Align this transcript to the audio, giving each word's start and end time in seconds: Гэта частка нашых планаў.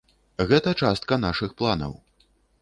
Гэта 0.51 0.73
частка 0.87 1.19
нашых 1.27 1.55
планаў. 1.61 1.93